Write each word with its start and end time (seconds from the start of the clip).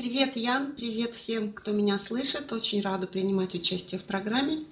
Привет, 0.00 0.34
Ян, 0.34 0.72
привет 0.72 1.14
всем, 1.14 1.52
кто 1.52 1.72
меня 1.72 1.98
слышит. 1.98 2.50
Очень 2.54 2.80
рада 2.80 3.06
принимать 3.06 3.54
участие 3.54 4.00
в 4.00 4.04
программе. 4.04 4.64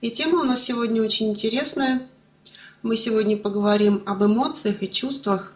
И 0.00 0.10
тема 0.10 0.40
у 0.40 0.42
нас 0.42 0.64
сегодня 0.64 1.00
очень 1.00 1.30
интересная. 1.30 2.08
Мы 2.82 2.96
сегодня 2.96 3.36
поговорим 3.36 4.02
об 4.04 4.24
эмоциях 4.24 4.82
и 4.82 4.90
чувствах. 4.90 5.52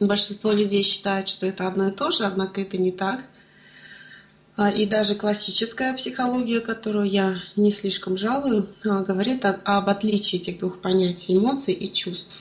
Большинство 0.00 0.52
людей 0.52 0.82
считают, 0.82 1.28
что 1.28 1.44
это 1.44 1.68
одно 1.68 1.88
и 1.88 1.92
то 1.92 2.10
же, 2.10 2.24
однако 2.24 2.62
это 2.62 2.78
не 2.78 2.92
так. 2.92 3.24
А, 4.56 4.70
и 4.70 4.86
даже 4.86 5.14
классическая 5.14 5.92
психология, 5.92 6.60
которую 6.60 7.10
я 7.10 7.42
не 7.56 7.70
слишком 7.70 8.16
жалую, 8.16 8.70
а, 8.84 9.02
говорит 9.02 9.44
об 9.44 9.88
отличии 9.90 10.36
этих 10.36 10.60
двух 10.60 10.80
понятий 10.80 11.36
эмоций 11.36 11.74
и 11.74 11.92
чувств. 11.92 12.38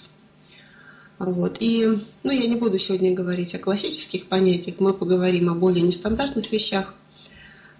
Вот. 1.23 1.57
И 1.59 1.85
ну, 2.23 2.31
я 2.31 2.47
не 2.47 2.55
буду 2.55 2.79
сегодня 2.79 3.13
говорить 3.13 3.53
о 3.53 3.59
классических 3.59 4.25
понятиях, 4.25 4.79
мы 4.79 4.91
поговорим 4.91 5.51
о 5.51 5.53
более 5.53 5.83
нестандартных 5.83 6.51
вещах. 6.51 6.95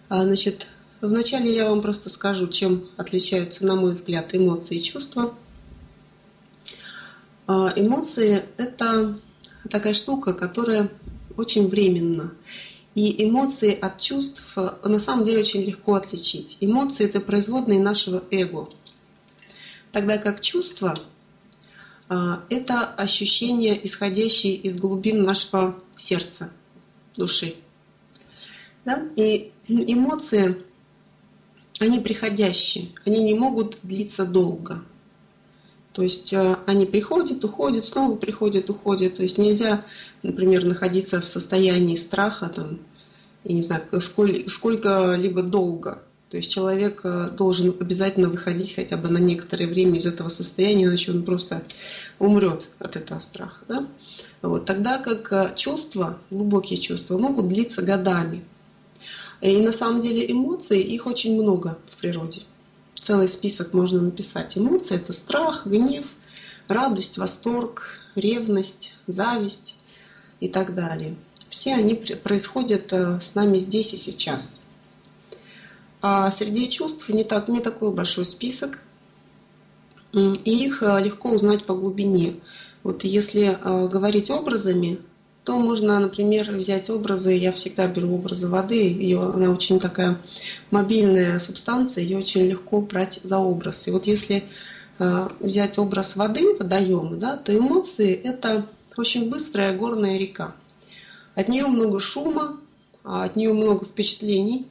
А, 0.09 0.21
значит, 0.25 0.67
вначале 1.01 1.51
я 1.51 1.67
вам 1.67 1.81
просто 1.81 2.11
скажу, 2.11 2.47
чем 2.49 2.85
отличаются, 2.97 3.65
на 3.65 3.75
мой 3.75 3.93
взгляд, 3.93 4.35
эмоции 4.35 4.77
и 4.77 4.83
чувства. 4.83 5.33
А, 7.47 7.73
эмоции– 7.75 8.43
это 8.57 9.17
такая 9.71 9.95
штука, 9.95 10.33
которая 10.33 10.91
очень 11.35 11.67
временна. 11.67 12.35
И 12.93 13.25
эмоции 13.25 13.73
от 13.73 13.99
чувств 13.99 14.55
на 14.83 14.99
самом 14.99 15.25
деле 15.25 15.39
очень 15.39 15.63
легко 15.63 15.95
отличить. 15.95 16.57
Эмоции– 16.59 17.05
это 17.05 17.19
производные 17.19 17.79
нашего 17.79 18.23
эго. 18.29 18.69
Тогда 19.91 20.19
как 20.19 20.41
чувства 20.41 20.95
это 22.49 22.83
ощущения, 22.83 23.79
исходящие 23.81 24.55
из 24.55 24.77
глубин 24.77 25.23
нашего 25.23 25.75
сердца, 25.95 26.51
души. 27.15 27.55
Да? 28.83 29.07
И 29.15 29.51
эмоции, 29.67 30.63
они 31.79 31.99
приходящие, 31.99 32.89
они 33.05 33.23
не 33.23 33.33
могут 33.33 33.79
длиться 33.83 34.25
долго. 34.25 34.83
То 35.93 36.03
есть 36.03 36.33
а, 36.33 36.59
они 36.65 36.85
приходят, 36.85 37.43
уходят, 37.43 37.85
снова 37.85 38.15
приходят, 38.15 38.69
уходят. 38.69 39.15
То 39.15 39.23
есть 39.23 39.37
нельзя, 39.37 39.85
например, 40.21 40.65
находиться 40.65 41.21
в 41.21 41.25
состоянии 41.25 41.95
страха, 41.95 42.49
там, 42.49 42.79
я 43.43 43.55
не 43.55 43.61
знаю, 43.61 43.83
сколь, 44.01 44.47
сколько-либо 44.47 45.43
долго. 45.43 46.03
То 46.31 46.37
есть 46.37 46.49
человек 46.49 47.01
э, 47.03 47.29
должен 47.37 47.75
обязательно 47.77 48.29
выходить 48.29 48.73
хотя 48.73 48.95
бы 48.95 49.09
на 49.09 49.17
некоторое 49.17 49.67
время 49.67 49.99
из 49.99 50.05
этого 50.05 50.29
состояния, 50.29 50.85
иначе 50.85 51.11
он 51.11 51.23
просто 51.23 51.61
умрет 52.19 52.69
от 52.79 52.95
этого 52.95 53.19
страха. 53.19 53.57
Да? 53.67 53.87
Вот. 54.41 54.65
Тогда 54.65 54.97
как 54.97 55.29
э, 55.33 55.53
чувства, 55.57 56.19
глубокие 56.29 56.79
чувства, 56.79 57.17
могут 57.17 57.49
длиться 57.49 57.81
годами. 57.81 58.45
И 59.41 59.57
на 59.57 59.73
самом 59.73 59.99
деле 59.99 60.31
эмоции, 60.31 60.81
их 60.81 61.05
очень 61.05 61.35
много 61.35 61.77
в 61.91 61.99
природе. 61.99 62.43
Целый 62.95 63.27
список 63.27 63.73
можно 63.73 63.99
написать. 63.99 64.57
Эмоции– 64.57 64.95
это 65.01 65.11
страх, 65.11 65.67
гнев, 65.67 66.05
радость, 66.69 67.17
восторг, 67.17 67.99
ревность, 68.15 68.93
зависть 69.05 69.75
и 70.39 70.47
так 70.47 70.75
далее. 70.75 71.17
Все 71.49 71.73
они 71.73 71.95
происходят 71.95 72.93
э, 72.93 73.19
с 73.19 73.35
нами 73.35 73.59
здесь 73.59 73.91
и 73.91 73.97
сейчас– 73.97 74.57
а 76.01 76.31
среди 76.31 76.69
чувств 76.69 77.07
не, 77.09 77.23
так, 77.23 77.47
не 77.47 77.59
такой 77.59 77.91
большой 77.91 78.25
список, 78.25 78.79
и 80.13 80.65
их 80.65 80.83
э, 80.83 81.01
легко 81.01 81.29
узнать 81.29 81.65
по 81.65 81.75
глубине. 81.75 82.35
Вот 82.83 83.03
если 83.03 83.57
э, 83.61 83.87
говорить 83.87 84.29
образами, 84.29 84.99
то 85.43 85.57
можно, 85.57 85.99
например, 85.99 86.51
взять 86.51 86.89
образы, 86.89 87.33
я 87.33 87.51
всегда 87.51 87.87
беру 87.87 88.15
образы 88.15 88.47
воды, 88.47 88.89
ее, 88.89 89.21
она 89.21 89.49
очень 89.49 89.79
такая 89.79 90.19
мобильная 90.69 91.39
субстанция, 91.39 92.03
ее 92.03 92.17
очень 92.17 92.41
легко 92.41 92.81
брать 92.81 93.19
за 93.23 93.37
образ. 93.37 93.87
И 93.87 93.91
вот 93.91 94.05
если 94.05 94.45
э, 94.99 95.29
взять 95.39 95.77
образ 95.77 96.15
воды, 96.15 96.55
водоема, 96.55 97.15
да, 97.15 97.37
то 97.37 97.55
эмоции– 97.55 98.13
это 98.23 98.65
очень 98.97 99.29
быстрая 99.29 99.77
горная 99.77 100.17
река. 100.17 100.55
От 101.35 101.47
нее 101.47 101.67
много 101.67 101.99
шума, 101.99 102.57
а 103.03 103.23
от 103.23 103.35
нее 103.35 103.53
много 103.53 103.85
впечатлений 103.85 104.65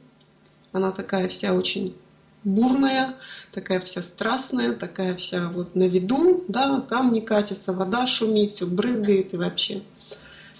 она 0.71 0.91
такая 0.91 1.27
вся 1.27 1.53
очень 1.53 1.95
бурная, 2.43 3.15
такая 3.51 3.79
вся 3.81 4.01
страстная, 4.01 4.73
такая 4.73 5.15
вся 5.15 5.49
вот 5.49 5.75
на 5.75 5.83
виду, 5.83 6.43
да, 6.47 6.81
камни 6.81 7.19
катятся, 7.19 7.73
вода 7.73 8.07
шумит, 8.07 8.51
все 8.51 8.65
брызгает 8.65 9.33
и 9.33 9.37
вообще. 9.37 9.83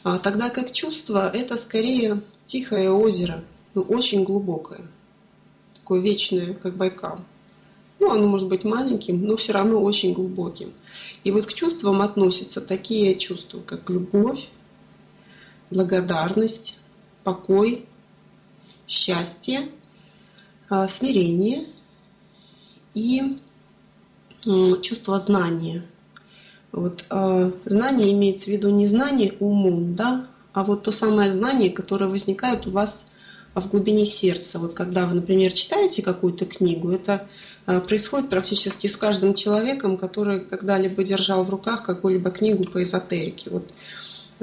А 0.03 0.19
тогда 0.19 0.49
как 0.49 0.72
чувство 0.72 1.29
это 1.29 1.57
скорее 1.57 2.22
тихое 2.45 2.91
озеро, 2.91 3.44
но 3.73 3.81
очень 3.81 4.23
глубокое, 4.23 4.81
такое 5.75 6.01
вечное, 6.01 6.53
как 6.53 6.75
Байкал. 6.75 7.22
Ну, 7.99 8.09
оно 8.09 8.28
может 8.28 8.47
быть 8.47 8.63
маленьким, 8.63 9.23
но 9.23 9.35
все 9.35 9.53
равно 9.53 9.79
очень 9.79 10.13
глубоким. 10.13 10.73
И 11.23 11.29
вот 11.29 11.45
к 11.45 11.53
чувствам 11.53 12.01
относятся 12.01 12.59
такие 12.59 13.16
чувства, 13.16 13.61
как 13.61 13.89
любовь, 13.91 14.49
благодарность, 15.69 16.79
покой, 17.23 17.85
счастье– 18.88 19.69
смирение 20.87 21.67
и 22.93 23.39
чувство 24.81 25.19
знания. 25.19 25.83
Вот, 26.71 27.05
э, 27.09 27.51
знание 27.65 28.13
имеется 28.13 28.45
в 28.45 28.47
виду 28.47 28.69
не 28.69 28.87
знание 28.87 29.33
умом, 29.39 29.95
да, 29.95 30.25
а 30.53 30.63
вот 30.63 30.83
то 30.83 30.91
самое 30.91 31.33
знание, 31.33 31.69
которое 31.69 32.07
возникает 32.07 32.65
у 32.65 32.71
вас 32.71 33.05
в 33.53 33.67
глубине 33.67 34.05
сердца. 34.05 34.57
Вот 34.59 34.73
когда 34.73 35.05
вы, 35.05 35.15
например, 35.15 35.51
читаете 35.51 36.01
какую-то 36.01 36.45
книгу, 36.45 36.89
это 36.89 37.27
э, 37.67 37.81
происходит 37.81 38.29
практически 38.29 38.87
с 38.87 38.95
каждым 38.95 39.33
человеком, 39.33 39.97
который 39.97 40.45
когда-либо 40.45 41.03
держал 41.03 41.43
в 41.43 41.49
руках 41.49 41.83
какую-либо 41.83 42.31
книгу 42.31 42.63
по 42.63 42.81
эзотерике. 42.81 43.49
Вот 43.49 43.71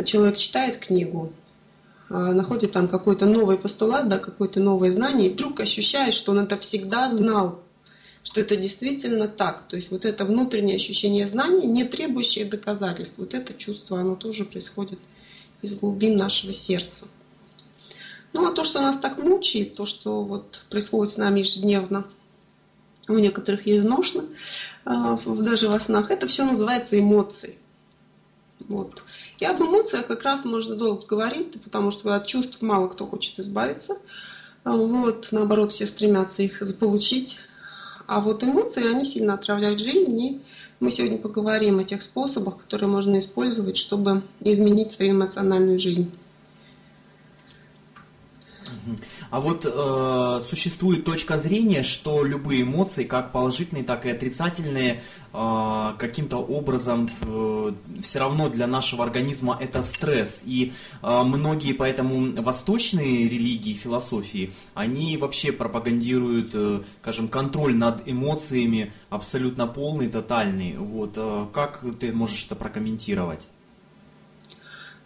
человек 0.04 0.36
читает 0.36 0.76
книгу, 0.76 1.32
находит 2.08 2.72
там 2.72 2.88
какой-то 2.88 3.26
новый 3.26 3.58
постулат, 3.58 4.08
да, 4.08 4.18
какое-то 4.18 4.60
новое 4.60 4.92
знание, 4.92 5.28
и 5.28 5.32
вдруг 5.32 5.60
ощущает, 5.60 6.14
что 6.14 6.32
он 6.32 6.40
это 6.40 6.58
всегда 6.58 7.14
знал, 7.14 7.62
что 8.22 8.40
это 8.40 8.56
действительно 8.56 9.28
так. 9.28 9.68
То 9.68 9.76
есть 9.76 9.90
вот 9.90 10.04
это 10.04 10.24
внутреннее 10.24 10.76
ощущение 10.76 11.26
знания, 11.26 11.66
не 11.66 11.84
требующее 11.84 12.44
доказательств, 12.44 13.14
вот 13.18 13.34
это 13.34 13.54
чувство, 13.54 14.00
оно 14.00 14.16
тоже 14.16 14.44
происходит 14.44 14.98
из 15.62 15.74
глубин 15.74 16.16
нашего 16.16 16.52
сердца. 16.52 17.06
Ну 18.32 18.46
а 18.46 18.52
то, 18.52 18.64
что 18.64 18.80
нас 18.80 18.96
так 18.98 19.18
мучает, 19.18 19.74
то, 19.74 19.86
что 19.86 20.22
вот 20.22 20.64
происходит 20.70 21.12
с 21.12 21.16
нами 21.16 21.40
ежедневно, 21.40 22.06
у 23.08 23.14
некоторых 23.14 23.66
есть 23.66 23.84
ношно, 23.84 24.24
а, 24.84 25.18
даже 25.26 25.68
во 25.68 25.80
снах, 25.80 26.10
это 26.10 26.26
все 26.28 26.44
называется 26.44 26.98
эмоции. 26.98 27.56
Вот. 28.66 29.02
И 29.38 29.44
об 29.44 29.60
эмоциях 29.60 30.06
как 30.06 30.22
раз 30.22 30.44
можно 30.44 30.74
долго 30.74 31.06
говорить, 31.06 31.60
потому 31.62 31.90
что 31.90 32.14
от 32.14 32.26
чувств 32.26 32.60
мало 32.60 32.88
кто 32.88 33.06
хочет 33.06 33.38
избавиться. 33.38 33.96
Вот, 34.64 35.28
наоборот, 35.30 35.72
все 35.72 35.86
стремятся 35.86 36.42
их 36.42 36.58
заполучить. 36.60 37.38
А 38.06 38.20
вот 38.20 38.42
эмоции, 38.42 38.90
они 38.90 39.04
сильно 39.04 39.34
отравляют 39.34 39.80
жизнь, 39.80 40.18
и 40.18 40.40
мы 40.80 40.90
сегодня 40.90 41.18
поговорим 41.18 41.78
о 41.78 41.84
тех 41.84 42.02
способах, 42.02 42.58
которые 42.58 42.88
можно 42.88 43.18
использовать, 43.18 43.76
чтобы 43.76 44.22
изменить 44.40 44.92
свою 44.92 45.12
эмоциональную 45.12 45.78
жизнь. 45.78 46.10
А 49.30 49.40
вот 49.40 49.64
э, 49.64 50.40
существует 50.48 51.04
точка 51.04 51.36
зрения, 51.36 51.82
что 51.82 52.24
любые 52.24 52.62
эмоции, 52.62 53.04
как 53.04 53.32
положительные, 53.32 53.84
так 53.84 54.06
и 54.06 54.10
отрицательные, 54.10 55.00
э, 55.32 55.92
каким-то 55.98 56.38
образом 56.38 57.08
э, 57.22 57.72
все 58.00 58.18
равно 58.18 58.48
для 58.48 58.66
нашего 58.66 59.04
организма 59.04 59.56
это 59.60 59.82
стресс. 59.82 60.42
И 60.44 60.72
э, 61.02 61.22
многие 61.22 61.72
поэтому 61.72 62.42
восточные 62.42 63.28
религии, 63.28 63.74
философии, 63.74 64.52
они 64.74 65.16
вообще 65.16 65.52
пропагандируют, 65.52 66.50
э, 66.54 66.82
скажем, 67.02 67.28
контроль 67.28 67.74
над 67.74 68.02
эмоциями 68.06 68.92
абсолютно 69.10 69.66
полный, 69.66 70.08
тотальный. 70.08 70.76
Вот, 70.76 71.14
э, 71.16 71.46
как 71.52 71.84
ты 72.00 72.12
можешь 72.12 72.46
это 72.46 72.56
прокомментировать? 72.56 73.48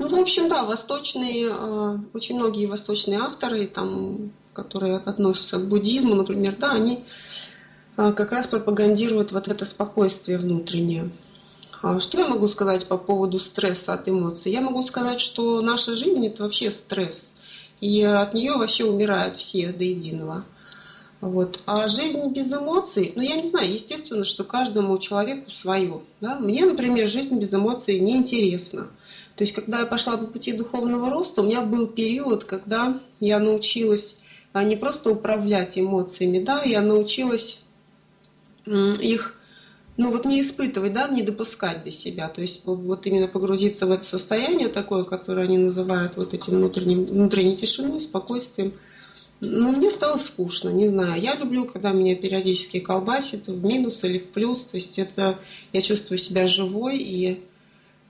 Ну, 0.02 0.08
в 0.08 0.16
общем, 0.16 0.48
да, 0.48 0.64
восточные, 0.64 1.48
э, 1.48 1.98
очень 2.12 2.34
многие 2.34 2.66
восточные 2.66 3.20
авторы, 3.20 3.68
там, 3.68 4.32
которые 4.52 4.96
относятся 4.96 5.58
к 5.58 5.68
буддизму, 5.68 6.16
например, 6.16 6.56
да, 6.58 6.72
они 6.72 7.04
э, 7.96 8.12
как 8.12 8.32
раз 8.32 8.48
пропагандируют 8.48 9.30
вот 9.30 9.46
это 9.46 9.64
спокойствие 9.64 10.38
внутреннее. 10.38 11.12
А 11.82 12.00
что 12.00 12.18
я 12.18 12.26
могу 12.26 12.48
сказать 12.48 12.88
по 12.88 12.98
поводу 12.98 13.38
стресса 13.38 13.92
от 13.92 14.08
эмоций? 14.08 14.50
Я 14.50 14.60
могу 14.60 14.82
сказать, 14.82 15.20
что 15.20 15.60
наша 15.60 15.94
жизнь 15.94 16.26
это 16.26 16.42
вообще 16.42 16.72
стресс, 16.72 17.32
и 17.80 18.02
от 18.02 18.34
нее 18.34 18.54
вообще 18.54 18.84
умирают 18.84 19.36
все 19.36 19.68
до 19.68 19.84
единого. 19.84 20.44
Вот. 21.20 21.60
А 21.66 21.86
жизнь 21.86 22.26
без 22.30 22.52
эмоций, 22.52 23.12
ну 23.14 23.22
я 23.22 23.36
не 23.36 23.46
знаю, 23.46 23.72
естественно, 23.72 24.24
что 24.24 24.42
каждому 24.42 24.98
человеку 24.98 25.52
свое. 25.52 26.00
Да? 26.20 26.40
Мне, 26.40 26.66
например, 26.66 27.06
жизнь 27.06 27.38
без 27.38 27.54
эмоций 27.54 28.00
неинтересна. 28.00 28.88
То 29.36 29.44
есть, 29.44 29.54
когда 29.54 29.80
я 29.80 29.86
пошла 29.86 30.16
по 30.16 30.26
пути 30.26 30.52
духовного 30.52 31.10
роста, 31.10 31.42
у 31.42 31.46
меня 31.46 31.62
был 31.62 31.86
период, 31.86 32.44
когда 32.44 33.00
я 33.20 33.38
научилась 33.38 34.16
а, 34.52 34.64
не 34.64 34.76
просто 34.76 35.10
управлять 35.10 35.78
эмоциями, 35.78 36.38
да, 36.38 36.62
я 36.62 36.82
научилась 36.82 37.58
их 38.66 39.36
ну 39.96 40.10
вот 40.10 40.24
не 40.24 40.40
испытывать, 40.40 40.92
да, 40.94 41.08
не 41.08 41.22
допускать 41.22 41.84
до 41.84 41.90
себя, 41.90 42.28
то 42.28 42.40
есть 42.40 42.62
вот 42.64 43.06
именно 43.06 43.28
погрузиться 43.28 43.86
в 43.86 43.90
это 43.90 44.04
состояние 44.04 44.68
такое, 44.68 45.04
которое 45.04 45.42
они 45.42 45.58
называют 45.58 46.16
вот 46.16 46.32
этим 46.32 46.54
внутренним, 46.54 47.04
внутренней 47.04 47.56
тишиной, 47.56 48.00
спокойствием. 48.00 48.72
Ну, 49.40 49.72
мне 49.72 49.90
стало 49.90 50.18
скучно, 50.18 50.68
не 50.68 50.88
знаю. 50.88 51.20
Я 51.20 51.34
люблю, 51.34 51.66
когда 51.66 51.90
меня 51.90 52.14
периодически 52.14 52.78
колбасит 52.78 53.48
в 53.48 53.64
минус 53.64 54.04
или 54.04 54.18
в 54.18 54.28
плюс, 54.28 54.64
то 54.64 54.76
есть 54.76 54.98
это 54.98 55.38
я 55.72 55.82
чувствую 55.82 56.18
себя 56.18 56.46
живой 56.46 56.98
и 56.98 57.40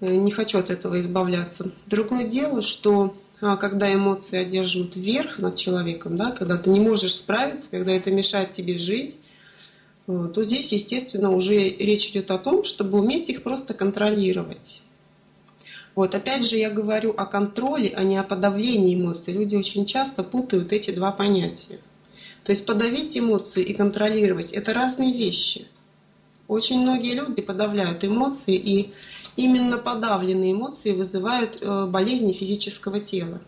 не 0.09 0.31
хочу 0.31 0.59
от 0.59 0.71
этого 0.71 1.01
избавляться. 1.01 1.71
Другое 1.87 2.25
дело, 2.25 2.63
что 2.63 3.15
а, 3.41 3.57
когда 3.57 3.93
эмоции 3.93 4.37
одерживают 4.37 4.97
верх 4.97 5.39
над 5.39 5.57
человеком, 5.57 6.17
да, 6.17 6.31
когда 6.31 6.59
ты 6.59 6.71
не 6.71 6.81
можешь 6.81 7.15
справиться, 7.15 7.69
когда 7.71 7.93
это 7.93 8.11
мешает 8.11 8.53
тебе 8.53 8.79
жить, 8.79 9.19
Э, 10.07 10.29
то 10.33 10.43
здесь, 10.45 10.73
естественно, 10.73 11.31
уже 11.31 11.55
речь 11.55 12.09
идет 12.09 12.31
о 12.31 12.39
том, 12.39 12.65
чтобы 12.65 12.99
уметь 12.99 13.29
их 13.29 13.43
просто 13.43 13.75
контролировать. 13.75 14.83
Вот, 15.95 16.15
опять 16.15 16.49
же, 16.49 16.57
я 16.57 16.71
говорю 16.71 17.13
о 17.17 17.27
контроле, 17.27 17.93
а 17.95 18.03
не 18.03 18.17
о 18.17 18.23
подавлении 18.23 18.95
эмоций. 18.95 19.35
Люди 19.35 19.57
очень 19.57 19.85
часто 19.85 20.23
путают 20.23 20.73
эти 20.73 20.91
два 20.91 21.13
понятия. 21.13 21.81
То 22.45 22.51
есть 22.51 22.67
подавить 22.67 23.17
эмоции 23.17 23.63
и 23.63 23.75
контролировать– 23.75 24.51
это 24.53 24.73
разные 24.73 25.13
вещи. 25.13 25.67
Очень 26.53 26.83
многие 26.83 27.15
люди 27.15 27.41
подавляют 27.41 28.05
эмоции, 28.05 28.55
и 28.55 28.93
именно 29.37 29.79
подавленные 29.79 30.53
эмоции 30.53 30.93
вызывают 30.93 31.57
э, 31.63 31.87
болезни 31.87 32.35
физического 32.35 33.01
тела. 33.01 33.41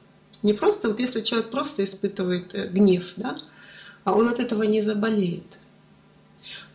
Не 0.43 0.55
просто, 0.55 0.89
вот 0.89 0.99
если 0.99 1.21
человек 1.21 1.51
просто 1.51 1.85
испытывает 1.85 2.55
э, 2.55 2.67
гнев, 2.67 3.13
да, 3.17 3.37
а 4.05 4.15
он 4.15 4.31
от 4.31 4.41
этого 4.41 4.63
не 4.63 4.81
заболеет. 4.81 5.45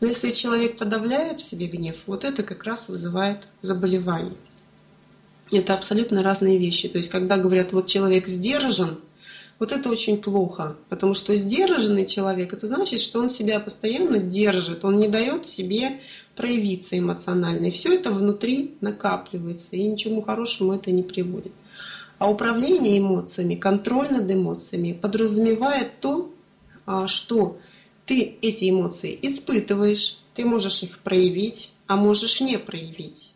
Но 0.02 0.08
если 0.08 0.30
человек 0.30 0.78
подавляет 0.78 1.42
в 1.42 1.44
себе 1.50 1.66
гнев, 1.66 1.96
вот 2.06 2.24
это 2.24 2.44
как 2.44 2.64
раз 2.64 2.90
вызывает 2.90 3.48
заболевание. 3.64 4.38
Это 5.52 5.74
абсолютно 5.74 6.22
разные 6.22 6.60
вещи. 6.60 6.90
То 6.90 7.00
есть, 7.00 7.10
когда 7.10 7.38
говорят, 7.38 7.74
вот 7.74 7.88
человек 7.88 8.28
сдержан, 8.28 9.00
вот 9.60 9.74
это 9.74 9.90
очень 9.90 10.22
плохо, 10.22 10.78
потому 10.88 11.14
что 11.14 11.36
сдержанный 11.36 12.06
человек, 12.06 12.54
это 12.54 12.66
значит, 12.68 13.02
что 13.02 13.20
он 13.20 13.28
себя 13.28 13.60
постоянно 13.60 14.18
держит, 14.18 14.86
он 14.86 14.98
не 14.98 15.10
дает 15.10 15.48
себе 15.48 16.00
проявиться 16.36 16.98
эмоционально. 16.98 17.66
И 17.66 17.72
все 17.72 17.94
это 17.94 18.12
внутри 18.12 18.76
накапливается, 18.80 19.76
и 19.76 19.84
ничему 19.84 20.22
хорошему 20.22 20.74
это 20.74 20.92
не 20.92 21.04
приводит. 21.04 21.52
А 22.18 22.30
управление 22.30 22.98
эмоциями, 23.00 23.56
контроль 23.56 24.10
над 24.12 24.32
эмоциями 24.32 24.94
подразумевает 24.94 26.00
то, 26.00 26.32
а, 26.86 27.08
что 27.08 27.58
ты 28.06 28.38
эти 28.42 28.70
эмоции 28.70 29.18
испытываешь, 29.22 30.18
ты 30.34 30.46
можешь 30.46 30.84
их 30.84 31.00
проявить, 31.00 31.70
а 31.86 31.98
можешь 31.98 32.40
не 32.40 32.58
проявить. 32.58 33.32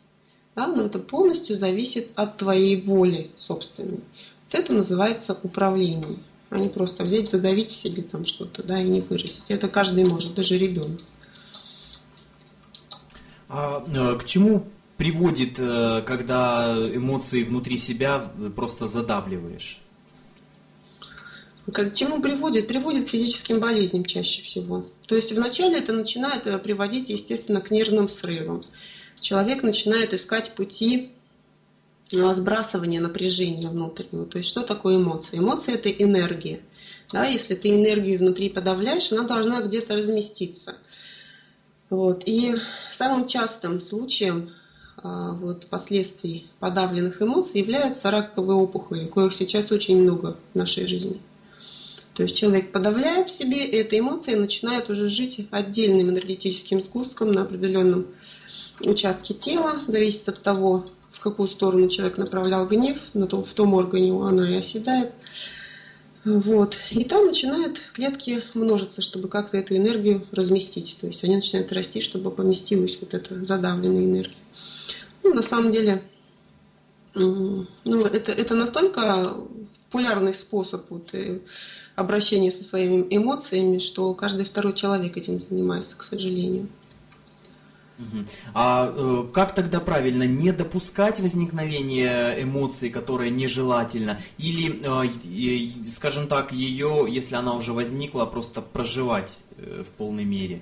Да? 0.55 0.67
Но 0.67 0.83
это 0.83 0.99
полностью 0.99 1.55
зависит 1.55 2.11
от 2.15 2.37
твоей 2.37 2.79
воли 2.79 3.29
собственной. 3.35 3.99
Вот 4.53 4.59
это 4.59 4.73
называется 4.73 5.37
управление, 5.41 6.19
а 6.51 6.59
не 6.59 6.69
просто 6.69 7.03
взять, 7.03 7.31
задавить 7.31 7.71
в 7.71 7.75
себе 7.75 8.03
там 8.03 8.23
что-то, 8.25 8.61
да, 8.61 8.79
и 8.79 8.87
не 8.87 9.01
выразить. 9.01 9.43
Это 9.47 9.67
каждый 9.67 10.05
может, 10.05 10.35
даже 10.35 10.57
ребенок. 10.57 11.01
А 13.49 13.83
э, 13.83 14.19
к 14.19 14.25
чему 14.25 14.67
приводит, 14.97 15.57
э, 15.57 16.03
когда 16.05 16.75
эмоции 16.93 17.41
внутри 17.41 17.77
себя 17.77 18.31
просто 18.55 18.85
задавливаешь? 18.85 19.81
К 21.71 21.91
чему 21.91 22.21
приводит? 22.21 22.67
Приводит 22.67 23.07
к 23.07 23.09
физическим 23.09 23.59
болезням 23.59 24.05
чаще 24.05 24.43
всего. 24.43 24.85
То 25.07 25.15
есть 25.15 25.31
вначале 25.31 25.79
это 25.79 25.93
начинает 25.93 26.45
э, 26.45 26.59
приводить, 26.59 27.09
естественно, 27.09 27.59
к 27.59 27.71
нервным 27.71 28.07
срывам. 28.07 28.63
Человек 29.19 29.63
начинает 29.63 30.13
искать 30.13 30.53
пути 30.53 31.13
сбрасывания 32.13 33.01
напряжения 33.01 33.69
внутреннего. 33.69 34.25
То 34.25 34.37
есть 34.37 34.49
что 34.49 34.61
такое 34.61 34.97
эмоции? 34.97 35.37
Эмоции– 35.37 35.73
это 35.75 35.89
энергия. 35.89 36.61
Да, 37.11 37.25
если 37.25 37.55
ты 37.55 37.69
энергию 37.69 38.19
внутри 38.19 38.49
подавляешь, 38.49 39.11
она 39.11 39.23
должна 39.23 39.61
где-то 39.61 39.95
разместиться. 39.95 40.77
Вот. 41.89 42.23
И 42.25 42.55
самым 42.91 43.27
частым 43.27 43.81
случаем 43.81 44.51
а, 44.97 45.33
вот, 45.33 45.67
последствий 45.67 46.47
подавленных 46.59 47.21
эмоций 47.21 47.59
являются 47.59 48.09
раковые 48.09 48.57
опухоли, 48.57 49.07
коих 49.07 49.33
сейчас 49.33 49.71
очень 49.71 50.01
много 50.01 50.37
в 50.53 50.57
нашей 50.57 50.87
жизни. 50.87 51.19
То 52.13 52.23
есть 52.23 52.35
человек 52.35 52.71
подавляет 52.71 53.29
в 53.29 53.31
себе, 53.31 53.65
и 53.65 53.75
эта 53.75 53.97
эмоция 53.97 54.37
начинает 54.37 54.89
уже 54.89 55.09
жить 55.09 55.47
отдельным 55.49 56.09
энергетическим 56.11 56.83
сгустком 56.83 57.31
на 57.31 57.41
определенном 57.41 58.07
участке 58.81 59.33
тела, 59.33 59.81
зависит 59.87 60.29
от 60.29 60.41
того, 60.41 60.85
какую 61.23 61.47
сторону 61.47 61.89
человек 61.89 62.17
направлял 62.17 62.67
гнев, 62.67 62.97
на 63.13 63.27
том, 63.27 63.43
в 63.43 63.53
том 63.53 63.73
органе 63.73 64.11
она 64.11 64.49
и 64.49 64.55
оседает. 64.55 65.11
Вот. 66.25 66.77
И 66.91 67.03
там 67.03 67.25
начинают 67.25 67.81
клетки 67.93 68.43
множиться, 68.53 69.01
чтобы 69.01 69.27
как-то 69.27 69.57
эту 69.57 69.75
энергию 69.75 70.25
разместить. 70.31 70.97
То 71.01 71.07
есть 71.07 71.23
они 71.23 71.35
начинают 71.35 71.71
расти, 71.71 72.01
чтобы 72.01 72.31
поместилась 72.31 72.97
вот 73.01 73.13
эта 73.13 73.43
задавленная 73.45 74.05
энергия. 74.05 74.37
Ну, 75.23 75.33
на 75.33 75.41
самом 75.41 75.71
деле, 75.71 76.03
ну, 77.13 77.65
это, 77.85 78.31
это 78.31 78.55
настолько 78.55 79.35
популярный 79.93 80.33
способ 80.33 80.89
вот, 80.89 81.13
э, 81.13 81.39
обращения 81.95 82.51
со 82.51 82.63
своими 82.63 83.05
эмоциями, 83.15 83.77
что 83.77 84.13
каждый 84.15 84.45
второй 84.45 84.73
человек 84.73 85.17
этим 85.17 85.39
занимается, 85.39 85.95
к 85.95 86.03
сожалению. 86.03 86.67
А 88.53 88.91
э, 88.95 89.25
как 89.33 89.53
тогда 89.53 89.79
правильно 89.79 90.23
не 90.23 90.51
допускать 90.51 91.19
возникновения 91.19 92.41
эмоций, 92.41 92.89
которые 92.89 93.29
нежелательно, 93.29 94.19
или, 94.37 94.81
э, 94.83 95.87
скажем 95.87 96.27
так, 96.27 96.51
ее, 96.51 97.05
если 97.07 97.35
она 97.35 97.53
уже 97.53 97.73
возникла, 97.73 98.25
просто 98.25 98.61
проживать 98.61 99.37
э, 99.57 99.83
в 99.85 99.91
полной 99.91 100.25
мере? 100.25 100.61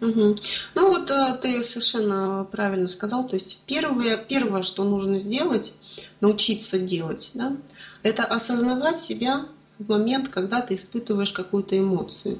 Угу. 0.00 0.36
Ну 0.74 0.88
вот 0.88 1.06
ты 1.40 1.64
совершенно 1.64 2.46
правильно 2.50 2.88
сказал. 2.88 3.26
То 3.26 3.34
есть 3.34 3.62
первое, 3.66 4.18
первое, 4.18 4.62
что 4.62 4.84
нужно 4.84 5.20
сделать, 5.20 5.72
научиться 6.20 6.78
делать, 6.78 7.30
да, 7.32 7.56
это 8.02 8.24
осознавать 8.24 9.00
себя 9.00 9.46
в 9.78 9.88
момент, 9.88 10.28
когда 10.28 10.60
ты 10.60 10.74
испытываешь 10.74 11.32
какую-то 11.32 11.78
эмоцию. 11.78 12.38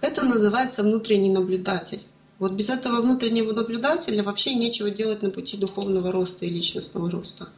Это 0.00 0.24
называется 0.24 0.82
внутренний 0.82 1.30
наблюдатель. 1.30 2.02
Вот 2.38 2.52
без 2.52 2.68
этого 2.68 3.00
внутреннего 3.00 3.52
наблюдателя 3.52 4.22
вообще 4.22 4.54
нечего 4.54 4.90
делать 4.90 5.22
на 5.22 5.30
пути 5.30 5.56
духовного 5.56 6.12
роста 6.12 6.44
и 6.44 6.50
личностного 6.50 7.10
роста. 7.10 7.48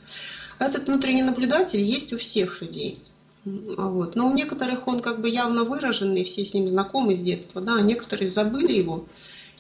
Этот 0.59 0.87
внутренний 0.87 1.23
наблюдатель 1.23 1.81
есть 1.81 2.13
у 2.13 2.17
всех 2.17 2.63
людей. 2.63 3.01
Вот. 3.45 4.15
Но 4.15 4.29
у 4.29 4.35
некоторых 4.35 4.87
он 4.87 5.01
как 5.01 5.21
бы 5.21 5.29
явно 5.29 5.65
выраженный, 5.65 6.25
все 6.25 6.45
с 6.45 6.55
ним 6.55 6.69
знакомы 6.69 7.17
с 7.17 7.21
детства, 7.21 7.61
да, 7.61 7.77
а 7.77 7.83
некоторые 7.83 8.31
забыли 8.31 8.73
его, 8.73 9.07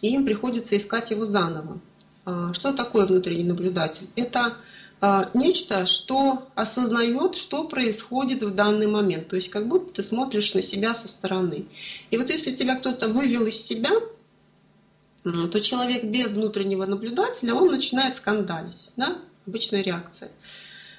и 0.02 0.08
им 0.08 0.24
приходится 0.24 0.76
искать 0.76 1.10
его 1.10 1.26
заново. 1.26 1.80
А 2.24 2.52
что 2.52 2.72
такое 2.72 3.06
внутренний 3.06 3.44
наблюдатель? 3.44 4.08
Это 4.14 4.58
а, 5.00 5.30
нечто, 5.32 5.86
что 5.86 6.48
осознает, 6.54 7.36
что 7.36 7.64
происходит 7.64 8.42
в 8.42 8.54
данный 8.54 8.86
момент. 8.86 9.28
То 9.28 9.36
есть 9.36 9.48
как 9.48 9.66
будто 9.68 9.94
ты 9.94 10.02
смотришь 10.02 10.54
на 10.54 10.62
себя 10.62 10.94
со 10.94 11.08
стороны. 11.08 11.66
И 12.10 12.18
вот 12.18 12.30
если 12.30 12.54
тебя 12.54 12.76
кто-то 12.76 13.08
вывел 13.08 13.46
из 13.46 13.56
себя, 13.56 13.90
то 15.48 15.60
человек 15.60 16.04
без 16.04 16.28
внутреннего 16.28 16.86
наблюдателя, 16.86 17.54
он 17.54 17.68
начинает 17.68 18.16
скандалить. 18.16 18.88
Да? 18.96 19.18
Обычная 19.46 19.82
реакция. 19.82 20.30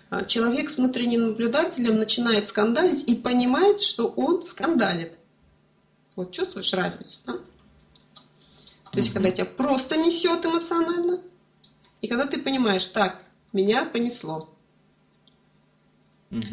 А, 0.09 0.25
человек 0.25 0.69
с 0.69 0.77
внутренним 0.77 1.27
наблюдателем 1.27 1.97
начинает 1.97 2.47
скандалить 2.47 3.03
и 3.07 3.15
понимает, 3.15 3.81
что 3.81 4.07
он 4.07 4.43
скандалит. 4.43 5.13
Вот 6.15 6.31
чувствуешь 6.31 6.73
разницу, 6.73 7.19
да? 7.25 7.33
То 8.91 8.97
есть, 8.97 9.13
когда 9.13 9.29
тебя 9.29 9.45
просто 9.45 9.97
несет 9.97 10.45
эмоционально, 10.45 11.21
и 12.01 12.07
когда 12.07 12.25
ты 12.25 12.41
понимаешь, 12.41 12.85
так, 12.87 13.23
меня 13.53 13.85
понесло. 13.85 14.49
Угу. 16.31 16.43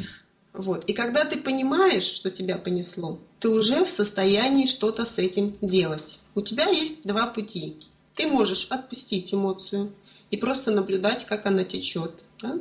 Вот. 0.53 0.85
И 0.85 0.93
когда 0.93 1.25
ты 1.25 1.41
понимаешь, 1.41 2.05
что 2.05 2.31
тебя 2.31 2.59
понесло, 2.59 3.19
ты 3.41 3.49
уже 3.49 3.85
в 3.85 3.91
состоянии 3.91 4.67
что-то 4.67 5.07
с 5.07 5.19
этим 5.19 5.57
делать. 5.61 6.19
У 6.37 6.43
тебя 6.43 6.69
есть 6.69 7.03
два 7.03 7.27
пути. 7.27 7.77
Ты 8.15 8.29
можешь 8.29 8.69
отпустить 8.71 9.35
эмоцию 9.35 9.93
и 10.31 10.37
просто 10.37 10.71
наблюдать, 10.71 11.27
как 11.27 11.47
она 11.47 11.65
течет. 11.65 12.23
Да? 12.41 12.59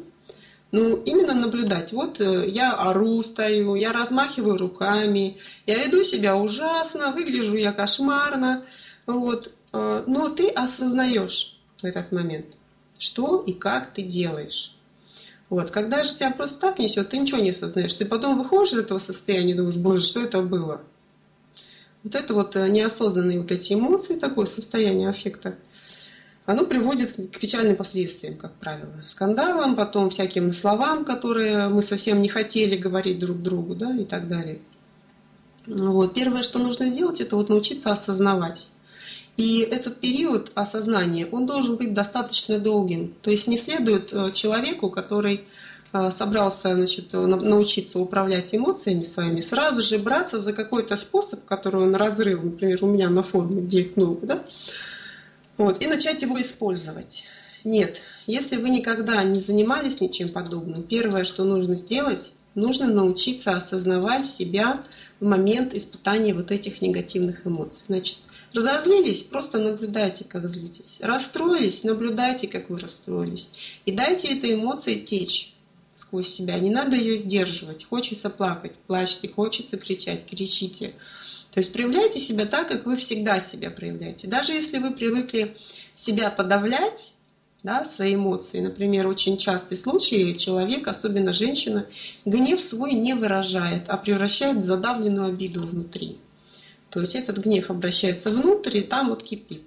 Ну, 0.71 0.95
именно 1.03 1.35
наблюдать. 1.35 1.93
Вот 1.93 2.19
э, 2.19 2.49
я 2.49 2.73
ору, 2.73 3.21
стою, 3.21 3.75
я 3.75 3.93
размахиваю 3.93 4.57
руками, 4.57 5.37
я 5.67 5.77
веду 5.77 6.01
себя 6.01 6.35
ужасно, 6.35 7.11
выгляжу 7.11 7.55
я 7.55 7.71
кошмарно. 7.71 8.65
Вот. 9.05 9.53
Э, 9.71 10.03
но 10.07 10.29
ты 10.29 10.49
осознаешь 10.49 11.55
в 11.79 11.85
этот 11.85 12.11
момент– 12.11 12.47
что 12.97 13.43
и 13.45 13.53
как 13.53 13.93
ты 13.93 14.01
делаешь. 14.01 14.71
Вот. 15.49 15.71
Когда 15.71 16.03
же 16.03 16.15
тебя 16.15 16.31
просто 16.31 16.59
так 16.59 16.79
несет, 16.79 17.09
ты 17.09 17.17
ничего 17.17 17.39
не 17.39 17.51
осознаешь. 17.51 17.93
Ты 17.93 18.05
потом 18.05 18.37
выходишь 18.37 18.73
из 18.73 18.79
этого 18.79 18.99
состояния 18.99 19.51
и 19.51 19.55
думаешь, 19.55 19.77
боже, 19.77 20.03
что 20.03 20.21
это 20.21 20.41
было? 20.41 20.81
Вот 22.05 22.13
это 22.13 22.35
вот 22.35 22.55
э, 22.55 22.69
неосознанные 22.69 23.41
вот 23.41 23.51
эти 23.51 23.73
эмоции, 23.73 24.13
такое 24.13 24.45
состояние 24.45 25.09
аффекта, 25.09 25.55
оно 26.45 26.63
приводит 26.63 27.15
к 27.15 27.39
печальным 27.39 27.75
последствиям, 27.75 28.37
как 28.37 28.53
правило. 28.53 28.93
Скандалам, 29.07 29.75
потом 29.75 30.11
всяким 30.11 30.53
словам, 30.53 31.03
которые 31.03 31.67
мы 31.67 31.81
совсем 31.81 32.21
не 32.21 32.29
хотели 32.29 32.77
говорить 32.77 33.17
друг 33.17 33.41
другу, 33.41 33.73
да, 33.73 33.97
и 33.97 34.05
так 34.05 34.27
далее. 34.27 34.59
Вот. 35.65 36.13
Первое, 36.13 36.43
что 36.43 36.59
нужно 36.59 36.89
сделать, 36.89 37.21
это 37.21 37.35
вот 37.35 37.49
научиться 37.49 37.91
осознавать. 37.91 38.69
И 39.35 39.61
этот 39.61 39.99
период 39.99 40.51
осознания, 40.53 41.25
он 41.25 41.47
должен 41.47 41.75
быть 41.75 41.95
достаточно 41.95 42.59
долгим. 42.59 43.15
То 43.23 43.31
есть 43.31 43.47
не 43.47 43.57
следует 43.57 44.13
э, 44.13 44.31
человеку, 44.31 44.91
который 44.91 45.45
собрался 46.11 46.73
значит, 46.73 47.13
научиться 47.13 47.99
управлять 47.99 48.53
эмоциями 48.53 49.03
своими, 49.03 49.41
сразу 49.41 49.81
же 49.81 49.99
браться 49.99 50.39
за 50.39 50.53
какой-то 50.53 50.97
способ, 50.97 51.45
который 51.45 51.81
он 51.81 51.95
разрыл, 51.95 52.41
например, 52.41 52.83
у 52.83 52.87
меня 52.87 53.09
на 53.09 53.23
форуме, 53.23 53.61
где 53.61 53.81
их 53.81 53.95
много, 53.95 54.25
да, 54.25 54.43
вот, 55.57 55.81
и 55.83 55.87
начать 55.87 56.21
его 56.21 56.39
использовать. 56.39 57.23
Нет, 57.63 57.97
если 58.27 58.57
вы 58.57 58.69
никогда 58.69 59.23
не 59.23 59.39
занимались 59.39 60.01
ничем 60.01 60.29
подобным, 60.29 60.83
первое, 60.83 61.23
что 61.23 61.43
нужно 61.43 61.75
сделать, 61.75 62.31
нужно 62.53 62.87
научиться 62.87 63.51
осознавать 63.51 64.27
себя 64.27 64.83
в 65.19 65.25
момент 65.25 65.73
испытания 65.73 66.33
вот 66.33 66.51
этих 66.51 66.81
негативных 66.81 67.47
эмоций. 67.47 67.83
Значит, 67.87 68.17
Разозлились, 68.55 69.21
просто 69.21 69.59
наблюдайте, 69.59 70.23
как 70.23 70.47
злитесь. 70.47 70.99
Расстроились, 71.01 71.83
наблюдайте, 71.83 72.47
как 72.47 72.69
вы 72.69 72.79
расстроились. 72.79 73.49
И 73.85 73.91
дайте 73.91 74.29
этой 74.29 74.53
эмоции 74.53 74.95
течь 74.95 75.53
сквозь 76.15 76.29
себя. 76.29 76.57
Не 76.59 76.69
надо 76.69 76.95
ее 76.95 77.17
сдерживать. 77.17 77.83
Хочется 77.83 78.29
плакать, 78.29 78.73
плачьте, 78.87 79.27
хочется 79.27 79.77
кричать, 79.77 80.25
кричите. 80.25 80.93
То 81.51 81.59
есть 81.59 81.73
проявляйте 81.73 82.19
себя 82.19 82.45
так, 82.45 82.69
как 82.69 82.85
вы 82.85 82.95
всегда 82.95 83.41
себя 83.41 83.69
проявляете. 83.69 84.27
Даже 84.27 84.53
если 84.53 84.77
вы 84.77 84.91
привыкли 84.91 85.55
себя 85.97 86.29
подавлять, 86.29 87.11
да, 87.63 87.85
свои 87.95 88.15
эмоции. 88.15 88.61
Например, 88.61 89.07
очень 89.07 89.37
частый 89.37 89.75
случай, 89.75 90.37
человек, 90.37 90.87
особенно 90.87 91.33
женщина, 91.33 91.87
гнев 92.23 92.61
свой 92.61 92.93
не 92.93 93.13
выражает, 93.13 93.89
а 93.89 93.97
превращает 93.97 94.57
в 94.57 94.63
задавленную 94.63 95.27
обиду 95.27 95.65
внутри. 95.65 96.17
То 96.91 97.01
есть 97.01 97.15
этот 97.15 97.39
гнев 97.39 97.69
обращается 97.69 98.29
внутрь 98.29 98.77
и 98.77 98.81
там 98.81 99.09
вот 99.09 99.23
кипит. 99.23 99.63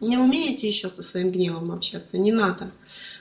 Не 0.00 0.18
умеете 0.18 0.68
еще 0.68 0.88
со 0.88 1.02
своим 1.02 1.32
гневом 1.32 1.72
общаться, 1.72 2.16
не 2.16 2.32
надо. 2.32 2.70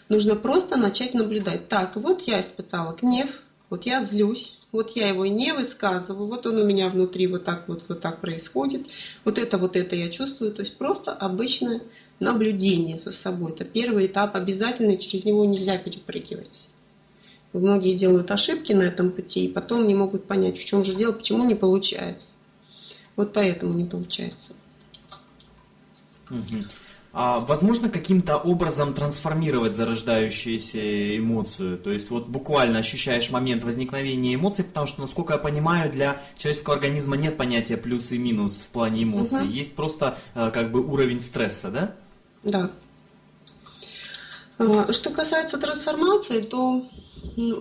Нужно 0.10 0.36
просто 0.36 0.78
начать 0.78 1.14
наблюдать. 1.14 1.70
Так, 1.70 1.96
вот 1.96 2.22
я 2.22 2.42
испытала 2.42 2.96
гнев, 2.96 3.30
вот 3.70 3.86
я 3.86 4.04
злюсь, 4.04 4.58
вот 4.72 4.92
я 4.92 5.08
его 5.08 5.26
не 5.26 5.54
высказываю, 5.54 6.28
вот 6.28 6.46
он 6.46 6.58
у 6.60 6.66
меня 6.66 6.90
внутри 6.90 7.28
вот 7.28 7.44
так 7.44 7.68
вот, 7.68 7.84
вот 7.88 8.02
так 8.02 8.22
происходит, 8.22 8.88
вот 9.24 9.38
это, 9.38 9.58
вот 9.58 9.76
это 9.76 9.96
я 9.96 10.10
чувствую. 10.10 10.52
То 10.52 10.62
есть 10.62 10.78
просто 10.78 11.14
обычное 11.14 11.82
наблюдение 12.20 13.00
за 13.00 13.12
собой. 13.12 13.52
Это 13.52 13.66
первый 13.66 14.08
этап 14.08 14.36
обязательный, 14.36 14.98
через 14.98 15.26
него 15.26 15.46
нельзя 15.46 15.78
перепрыгивать. 15.78 16.68
Многие 17.54 17.96
делают 17.96 18.32
ошибки 18.32 18.74
на 18.74 18.84
этом 18.84 19.12
пути 19.12 19.46
и 19.46 19.52
потом 19.52 19.88
не 19.88 19.94
могут 19.94 20.26
понять, 20.26 20.58
в 20.58 20.66
чем 20.66 20.84
же 20.84 20.96
дело, 20.96 21.12
почему 21.12 21.46
не 21.46 21.56
получается. 21.56 22.28
Вот 23.16 23.32
поэтому 23.32 23.74
не 23.74 23.86
получается. 23.86 24.54
Угу. 26.30 26.64
А 27.16 27.40
возможно 27.42 27.90
каким-то 27.90 28.38
образом 28.38 28.96
трансформировать 28.96 29.76
зарождающуюся 29.76 31.18
эмоцию? 31.20 31.78
То 31.78 31.92
есть 31.92 32.10
вот 32.10 32.26
буквально 32.28 32.80
ощущаешь 32.80 33.30
момент 33.30 33.64
возникновения 33.64 34.34
эмоций, 34.34 34.66
потому 34.66 34.88
что, 34.88 35.02
насколько 35.02 35.34
я 35.34 35.40
понимаю, 35.40 35.92
для 35.92 36.24
человеческого 36.40 36.76
организма 36.76 37.16
нет 37.16 37.38
понятия 37.38 37.78
плюс 37.78 38.12
и 38.12 38.18
минус 38.18 38.64
в 38.68 38.70
плане 38.70 39.04
эмоций. 39.04 39.44
Угу. 39.44 39.52
Есть 39.52 39.76
просто 39.76 40.18
э, 40.34 40.50
как 40.52 40.72
бы 40.72 40.82
уровень 40.82 41.20
стресса, 41.20 41.70
да? 41.70 41.96
Да. 42.42 42.72
А, 44.58 44.92
что 44.92 45.12
касается 45.12 45.60
трансформации, 45.60 46.42
то 46.42 46.84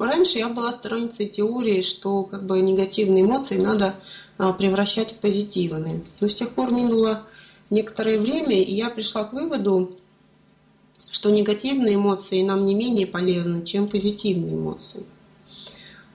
раньше 0.00 0.38
я 0.38 0.48
была 0.48 0.72
сторонницей 0.72 1.28
теории, 1.28 1.82
что 1.82 2.24
как 2.24 2.46
бы 2.46 2.58
негативные 2.62 3.22
эмоции 3.22 3.58
надо 3.58 3.96
а, 4.38 4.54
превращать 4.54 5.12
в 5.12 5.18
позитивные. 5.18 6.04
Но 6.20 6.28
с 6.28 6.34
тех 6.34 6.54
пор 6.54 6.72
минуло 6.72 7.24
некоторое 7.72 8.20
время, 8.20 8.60
и 8.60 8.74
я 8.74 8.90
пришла 8.90 9.24
к 9.24 9.32
выводу, 9.32 9.96
что 11.10 11.30
негативные 11.30 11.96
эмоции 11.96 12.42
нам 12.42 12.64
не 12.64 12.74
менее 12.74 13.06
полезны, 13.06 13.64
чем 13.64 13.88
позитивные 13.88 14.54
эмоции. 14.54 15.04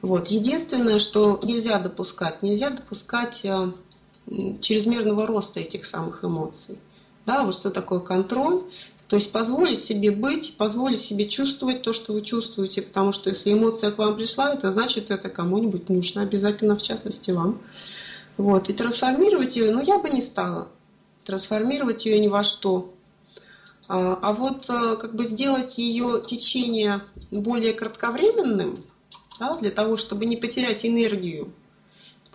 Вот. 0.02 0.28
Единственное, 0.28 1.00
что 1.00 1.40
нельзя 1.44 1.80
допускать, 1.80 2.44
нельзя 2.44 2.70
допускать 2.70 3.44
а, 3.46 3.74
чрезмерного 4.62 5.26
роста 5.26 5.60
этих 5.60 5.86
самых 5.86 6.24
эмоций. 6.24 6.78
Да, 7.26 7.44
вот 7.44 7.56
что 7.56 7.72
такое 7.72 8.00
контроль, 8.00 8.64
то 9.08 9.16
есть 9.16 9.32
позволить 9.32 9.80
себе 9.80 10.12
быть, 10.12 10.56
позволить 10.58 11.02
себе 11.02 11.28
чувствовать 11.28 11.82
то, 11.82 11.92
что 11.94 12.14
вы 12.14 12.22
чувствуете, 12.22 12.84
потому 12.84 13.12
что 13.12 13.30
если 13.30 13.52
эмоция 13.52 13.92
к 13.92 13.98
вам 13.98 14.16
пришла, 14.16 14.54
это 14.54 14.72
значит, 14.72 15.10
это 15.10 15.30
кому-нибудь 15.30 15.90
нужно, 15.90 16.22
обязательно, 16.22 16.76
в 16.76 16.82
частности, 16.82 17.32
вам. 17.32 17.60
Вот. 18.38 18.70
И 18.70 18.74
трансформировать 18.74 19.56
ее, 19.56 19.72
ну, 19.72 19.82
я 19.82 19.98
бы 19.98 20.10
не 20.10 20.22
стала. 20.22 20.68
Трансформировать 21.28 22.06
ее 22.06 22.20
ни 22.20 22.28
во 22.28 22.42
что. 22.42 22.94
А, 23.90 24.18
а 24.22 24.32
вот 24.32 24.70
э, 24.70 24.96
как 24.96 25.14
бы 25.14 25.26
сделать 25.26 25.78
ее 25.78 26.24
течение 26.26 27.02
более 27.30 27.74
кратковременным, 27.74 28.84
да, 29.38 29.56
для 29.58 29.72
того, 29.72 29.98
чтобы 29.98 30.26
не 30.26 30.38
потерять 30.38 30.86
энергию, 30.86 31.52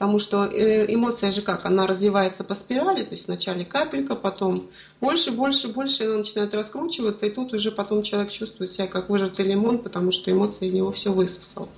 Потому 0.02 0.18
что 0.18 0.46
э, 0.46 0.92
эмоция 0.92 1.30
же 1.30 1.42
как, 1.42 1.64
она 1.64 1.86
развивается 1.86 2.44
по 2.44 2.54
спирали, 2.54 3.02
то 3.02 3.12
есть 3.12 3.28
вначале 3.28 3.64
капелька, 3.64 4.16
потом 4.16 4.68
больше, 5.00 5.30
больше, 5.30 5.68
больше, 5.68 6.04
она 6.04 6.16
начинает 6.16 6.54
раскручиваться, 6.54 7.26
и 7.26 7.30
тут 7.30 7.52
уже 7.52 7.70
потом 7.70 8.02
человек 8.02 8.32
чувствует 8.32 8.72
себя 8.72 8.86
как 8.86 9.08
выжатый 9.10 9.44
лимон, 9.44 9.78
потому 9.78 10.10
что 10.10 10.30
эмоция 10.30 10.68
из 10.68 10.74
него 10.74 10.92
все 10.92 11.12
высосала. 11.12 11.68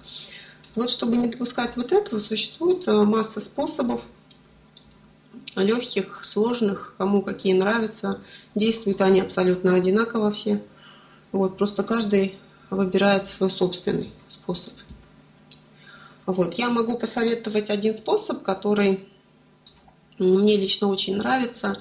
Вот 0.74 0.90
чтобы 0.90 1.16
не 1.16 1.26
допускать 1.26 1.76
вот 1.76 1.92
этого, 1.92 2.18
существует 2.18 2.88
э, 2.88 2.92
масса 3.04 3.40
способов, 3.40 4.00
легких, 5.56 6.24
сложных, 6.24 6.94
кому 6.98 7.22
какие 7.22 7.52
нравятся. 7.52 8.20
Действуют 8.54 9.00
они 9.00 9.20
абсолютно 9.20 9.74
одинаково 9.74 10.30
все. 10.30 10.62
Вот, 11.32 11.56
просто 11.56 11.82
каждый 11.82 12.38
выбирает 12.70 13.28
свой 13.28 13.50
собственный 13.50 14.12
способ. 14.28 14.72
Вот. 16.26 16.54
Я 16.54 16.70
могу 16.70 16.98
посоветовать 16.98 17.70
один 17.70 17.94
способ, 17.94 18.42
который 18.42 19.08
мне 20.18 20.56
лично 20.56 20.88
очень 20.88 21.16
нравится. 21.16 21.78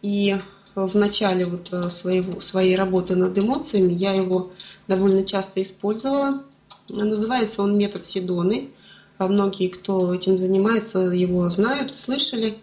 И 0.00 0.36
в 0.74 0.96
начале 0.96 1.44
вот 1.46 1.72
э, 1.72 1.90
своего, 1.90 2.40
своей 2.40 2.76
работы 2.76 3.14
над 3.14 3.38
эмоциями 3.38 3.92
я 3.92 4.12
его 4.12 4.52
довольно 4.88 5.24
часто 5.24 5.62
использовала. 5.62 6.42
Называется 6.88 7.62
он 7.62 7.76
метод 7.76 8.04
Сидоны. 8.04 8.70
Многие, 9.18 9.68
кто 9.68 10.12
этим 10.12 10.38
занимается, 10.38 10.98
его 10.98 11.48
знают, 11.48 11.98
слышали. 11.98 12.58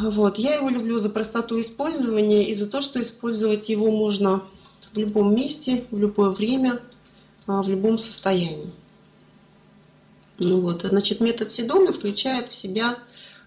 Вот. 0.00 0.38
Я 0.38 0.56
его 0.56 0.68
люблю 0.68 0.98
за 0.98 1.08
простоту 1.08 1.60
использования 1.60 2.48
и 2.48 2.54
за 2.54 2.66
то, 2.66 2.80
что 2.80 3.00
использовать 3.00 3.68
его 3.68 3.90
можно 3.90 4.42
в 4.92 4.98
любом 4.98 5.34
месте, 5.34 5.84
в 5.90 5.98
любое 5.98 6.30
время, 6.30 6.80
а, 7.46 7.62
в 7.62 7.68
любом 7.68 7.98
состоянии. 7.98 8.70
Ну 10.38 10.60
вот, 10.60 10.82
значит, 10.82 11.20
метод 11.20 11.50
Сидона 11.50 11.92
включает 11.92 12.50
в 12.50 12.54
себя 12.54 12.98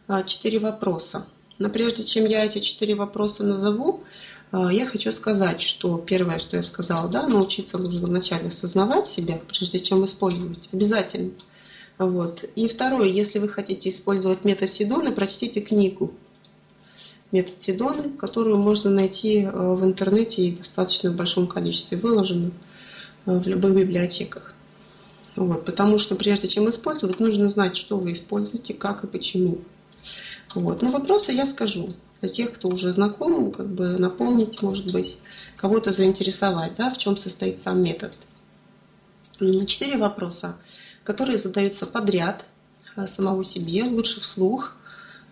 а, 0.08 0.24
четыре 0.24 0.60
вопроса. 0.60 1.28
Но 1.60 1.70
прежде 1.70 2.04
чем 2.04 2.26
я 2.26 2.46
эти 2.46 2.60
четыре 2.60 2.96
вопроса 2.96 3.44
назову, 3.44 4.04
а, 4.52 4.74
я 4.74 4.88
хочу 4.88 5.12
сказать, 5.12 5.62
что 5.62 5.98
первое, 5.98 6.40
что 6.40 6.58
я 6.58 6.64
сказала, 6.64 7.08
да, 7.10 7.28
научиться 7.28 7.78
нужно 7.78 8.08
вначале 8.08 8.48
осознавать 8.48 9.06
себя, 9.06 9.40
прежде 9.48 9.80
чем 9.80 10.04
использовать. 10.06 10.68
Обязательно. 10.72 11.32
Вот. 12.00 12.44
И 12.56 12.68
второе, 12.68 13.08
если 13.08 13.40
вы 13.40 13.50
хотите 13.50 13.90
использовать 13.90 14.46
метод 14.46 14.72
Сидона, 14.72 15.12
прочтите 15.12 15.62
книгу 15.62 16.14
метод 17.32 17.62
Сидона, 17.62 18.10
которую 18.18 18.58
можно 18.58 18.90
найти 18.90 19.44
а, 19.44 19.74
в 19.74 19.84
интернете 19.84 20.44
и 20.44 20.56
достаточно 20.56 21.12
в 21.12 21.16
большом 21.16 21.48
количестве 21.48 21.98
выложено 21.98 22.52
в 23.26 23.48
любых 23.48 23.76
библиотеках. 23.76 24.54
Вот, 25.36 25.66
потому 25.66 25.98
что 25.98 26.16
прежде 26.16 26.48
чем 26.48 26.70
использовать, 26.70 27.20
нужно 27.20 27.50
знать, 27.50 27.78
что 27.78 27.98
вы 27.98 28.14
используете, 28.14 28.74
как 28.74 29.04
и 29.04 29.08
почему. 29.08 29.60
Вот. 30.56 30.82
Но 30.82 30.92
вопросы 30.92 31.32
я 31.32 31.46
скажу. 31.46 31.94
Для 32.20 32.30
тех, 32.30 32.52
кто 32.52 32.68
уже 32.68 32.92
знаком, 32.92 33.52
как 33.52 33.68
бы 33.68 33.98
наполнить, 33.98 34.62
может 34.62 34.92
быть, 34.92 35.18
кого-то 35.56 35.94
заинтересовать, 35.94 36.76
да, 36.76 36.90
в 36.90 36.98
чем 36.98 37.16
состоит 37.16 37.60
сам 37.60 37.82
метод. 37.82 38.14
Четыре 39.40 39.98
вопроса, 39.98 40.58
которые 41.06 41.38
задаются 41.38 41.86
подряд 41.86 42.44
а, 42.96 43.08
самого 43.08 43.46
себе, 43.46 43.84
лучше 43.84 44.20
вслух. 44.20 44.76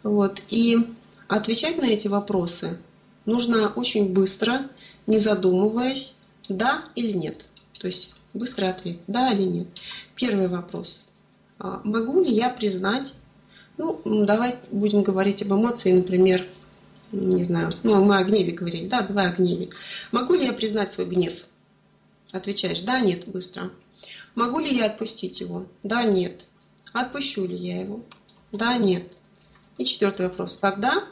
Вот. 0.03 0.41
И 0.49 0.87
отвечать 1.27 1.77
на 1.77 1.85
эти 1.85 2.07
вопросы 2.07 2.77
нужно 3.25 3.69
очень 3.69 4.13
быстро, 4.13 4.69
не 5.05 5.19
задумываясь, 5.19 6.15
да 6.49 6.85
или 6.95 7.11
нет. 7.11 7.45
То 7.79 7.87
есть 7.87 8.13
Быстрый 8.37 8.69
ответ. 8.69 8.99
Да 9.07 9.31
или 9.31 9.43
нет. 9.43 9.67
Первый 10.15 10.47
вопрос. 10.47 11.05
А, 11.59 11.81
могу 11.83 12.21
ли 12.23 12.31
я 12.31 12.49
признать, 12.49 13.13
ну, 13.77 13.99
давай 14.05 14.59
будем 14.71 15.01
говорить 15.01 15.41
об 15.41 15.53
эмоции, 15.53 15.91
например, 15.91 16.45
не 17.11 17.45
знаю, 17.45 17.71
ну, 17.83 18.03
мы 18.03 18.17
о 18.17 18.23
гневе 18.23 18.51
говорили, 18.51 18.87
да, 18.87 19.01
давай 19.01 19.29
о 19.31 19.35
гневе. 19.35 19.69
Могу 20.11 20.35
ли 20.35 20.45
я 20.45 20.53
признать 20.53 20.91
свой 20.91 21.07
гнев? 21.07 21.33
Отвечаешь, 22.31 22.81
да, 22.81 22.99
нет, 22.99 23.27
быстро. 23.27 23.71
Могу 24.35 24.59
ли 24.59 24.75
я 24.75 24.85
отпустить 24.85 25.39
его? 25.39 25.65
Да, 25.81 26.03
нет. 26.03 26.45
Отпущу 26.93 27.47
ли 27.47 27.55
я 27.55 27.81
его? 27.81 28.01
Да, 28.51 28.77
нет. 28.77 29.13
И 29.77 29.85
четвертый 29.85 30.27
вопрос. 30.27 30.57
Когда? 30.59 31.03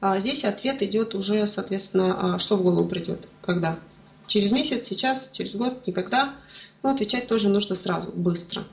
А 0.00 0.18
здесь 0.20 0.44
ответ 0.44 0.82
идет 0.82 1.14
уже, 1.14 1.46
соответственно, 1.46 2.34
а 2.34 2.38
что 2.38 2.56
в 2.56 2.62
голову 2.62 2.88
придет. 2.88 3.28
Когда? 3.42 3.78
Через 4.26 4.52
месяц, 4.52 4.86
сейчас, 4.86 5.28
через 5.32 5.54
год, 5.54 5.86
никогда. 5.86 6.34
Но 6.82 6.90
отвечать 6.90 7.26
тоже 7.26 7.48
нужно 7.48 7.74
сразу, 7.74 8.12
быстро. 8.12 8.64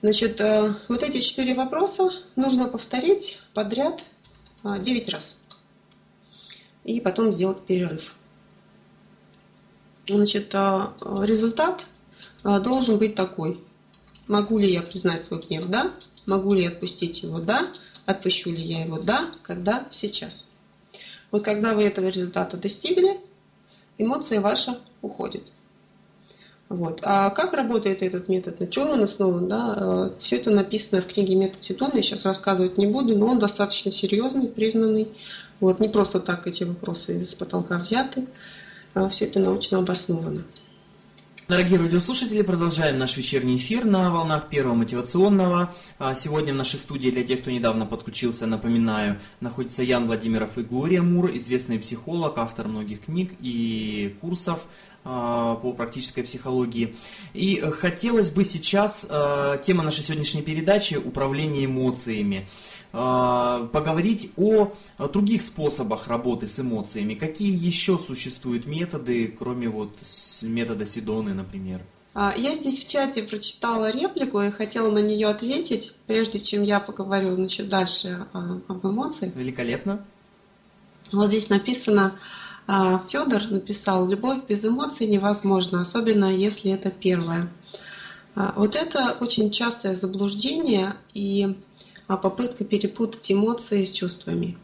Значит, 0.00 0.40
э, 0.40 0.76
вот 0.88 1.02
эти 1.02 1.20
четыре 1.20 1.54
вопроса 1.54 2.10
нужно 2.36 2.68
повторить 2.68 3.38
подряд 3.52 4.02
9 4.64 5.08
а, 5.08 5.12
раз. 5.12 5.36
И 6.84 7.00
потом 7.00 7.32
сделать 7.32 7.62
перерыв. 7.66 8.14
Значит, 10.08 10.54
результат 10.54 11.86
должен 12.42 12.98
быть 12.98 13.14
такой. 13.14 13.62
Могу 14.26 14.58
ли 14.58 14.72
я 14.72 14.82
признать 14.82 15.24
свой 15.24 15.40
гнев? 15.42 15.66
Да. 15.66 15.92
Могу 16.26 16.54
ли 16.54 16.62
я 16.62 16.68
отпустить 16.68 17.22
его? 17.22 17.38
Да. 17.38 17.72
Отпущу 18.10 18.50
ли 18.50 18.60
я 18.60 18.84
его? 18.84 18.98
Да. 18.98 19.30
Когда? 19.42 19.86
Сейчас. 19.92 20.48
Вот 21.30 21.44
когда 21.44 21.74
вы 21.74 21.84
этого 21.84 22.08
результата 22.08 22.56
достигли, 22.56 23.20
эмоция 23.98 24.40
ваша 24.40 24.78
уходит. 25.00 25.52
Вот. 26.68 27.00
А 27.02 27.30
как 27.30 27.52
работает 27.52 28.02
этот 28.02 28.28
метод, 28.28 28.58
на 28.58 28.66
чем 28.66 28.90
он 28.90 29.02
основан? 29.02 29.48
Да? 29.48 29.76
Э, 29.76 30.10
Все 30.18 30.36
это 30.36 30.50
написано 30.50 31.02
в 31.02 31.06
книге 31.06 31.36
«Метод 31.36 31.62
Ситона», 31.62 31.92
я 31.94 32.02
сейчас 32.02 32.24
рассказывать 32.24 32.78
не 32.78 32.86
буду, 32.88 33.16
но 33.16 33.26
он 33.26 33.38
достаточно 33.38 33.92
серьезный, 33.92 34.48
признанный. 34.48 35.08
Вот. 35.60 35.78
Не 35.78 35.88
просто 35.88 36.18
так 36.18 36.46
эти 36.48 36.64
вопросы 36.64 37.22
из 37.22 37.34
потолка 37.34 37.78
взяты, 37.78 38.26
а 38.94 39.08
все 39.08 39.26
это 39.26 39.38
научно 39.38 39.78
обосновано. 39.78 40.42
Дорогие 41.50 41.80
радиослушатели, 41.80 42.42
продолжаем 42.42 42.96
наш 42.96 43.16
вечерний 43.16 43.56
эфир 43.56 43.84
на 43.84 44.12
волнах 44.12 44.48
первого 44.50 44.74
мотивационного. 44.74 45.74
А 45.98 46.14
сегодня 46.14 46.54
в 46.54 46.56
нашей 46.56 46.78
студии, 46.78 47.10
для 47.10 47.24
тех, 47.24 47.40
кто 47.40 47.50
недавно 47.50 47.86
подключился, 47.86 48.46
напоминаю, 48.46 49.18
находится 49.40 49.82
Ян 49.82 50.06
Владимиров 50.06 50.58
и 50.58 50.62
Глория 50.62 51.02
Мур, 51.02 51.34
известный 51.34 51.80
психолог, 51.80 52.38
автор 52.38 52.68
многих 52.68 53.06
книг 53.06 53.32
и 53.40 54.14
курсов 54.20 54.68
а, 55.02 55.56
по 55.56 55.72
практической 55.72 56.22
психологии. 56.22 56.94
И 57.34 57.56
хотелось 57.80 58.30
бы 58.30 58.44
сейчас, 58.44 59.04
а, 59.08 59.58
тема 59.58 59.82
нашей 59.82 60.04
сегодняшней 60.04 60.42
передачи– 60.42 60.94
управление 61.04 61.64
эмоциями. 61.64 62.46
А, 62.92 63.68
поговорить 63.72 64.32
о 64.36 64.72
других 65.12 65.42
способах 65.42 66.08
работы 66.08 66.48
с 66.48 66.58
эмоциями. 66.58 67.14
Какие 67.14 67.52
еще 67.52 67.98
существуют 67.98 68.66
методы, 68.66 69.28
кроме 69.28 69.68
вот 69.68 69.96
метода 70.42 70.84
Сидоны, 70.84 71.32
например? 71.32 71.82
А, 72.14 72.34
я 72.36 72.56
здесь 72.56 72.80
в 72.80 72.88
чате 72.88 73.22
прочитала 73.22 73.92
реплику 73.92 74.40
и 74.40 74.50
хотела 74.50 74.90
на 74.90 74.98
нее 74.98 75.28
ответить, 75.28 75.94
прежде 76.08 76.40
чем 76.40 76.64
я 76.64 76.80
поговорю 76.80 77.36
значит, 77.36 77.68
дальше 77.68 78.26
об 78.32 78.84
эмоциях. 78.84 79.36
Великолепно. 79.36 80.04
Вот 81.12 81.28
здесь 81.28 81.48
написано, 81.48 82.18
а, 82.66 83.04
Федор 83.08 83.42
написал, 83.50 84.08
любовь 84.08 84.40
без 84.48 84.64
эмоций 84.64 85.06
невозможна, 85.06 85.82
особенно 85.82 86.24
если 86.24 86.72
это 86.72 86.90
первое. 86.90 87.48
Вот 88.34 88.76
это 88.76 89.16
очень 89.20 89.50
частое 89.50 89.96
заблуждение, 89.96 90.94
и 91.14 91.56
а 92.10 92.16
попытка 92.16 92.64
перепутать 92.64 93.30
эмоции 93.30 93.84
с 93.84 93.92
чувствами. 93.92 94.58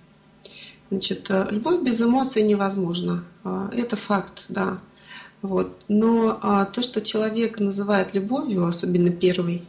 Значит, 0.91 1.31
э, 1.31 1.47
любовь 1.53 1.81
без 1.81 2.01
эмоций 2.01 2.43
невозможна. 2.43 3.23
А, 3.45 3.71
это 3.73 3.95
факт, 3.95 4.47
да. 4.49 4.81
Вот. 5.43 5.77
Но 5.87 6.41
а, 6.43 6.65
то, 6.65 6.83
что 6.83 7.01
человек 7.01 7.61
называет 7.61 8.15
любовью, 8.15 8.67
особенно 8.67 9.11
первый, 9.11 9.63